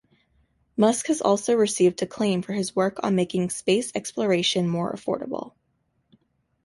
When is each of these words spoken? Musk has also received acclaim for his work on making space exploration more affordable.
Musk 0.75 1.05
has 1.09 1.21
also 1.21 1.53
received 1.53 2.01
acclaim 2.01 2.41
for 2.41 2.53
his 2.53 2.75
work 2.75 2.99
on 3.03 3.13
making 3.13 3.51
space 3.51 3.91
exploration 3.93 4.67
more 4.67 4.91
affordable. 4.91 5.53